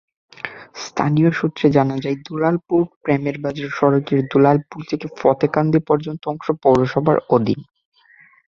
স্থানীয় 0.85 1.29
সূত্রে 1.31 1.67
জানা 1.69 1.95
যায়, 1.97 2.17
দুলালপুর-প্রেমেরবাজার 2.27 3.69
সড়কের 3.71 4.19
দুলালপুর 4.31 4.81
থেকে 4.89 5.05
ফতেকান্দি 5.17 5.79
পর্যন্ত 5.89 6.21
অংশ 6.27 6.47
পৌরসভার 6.63 7.17
অধীন। 7.29 7.59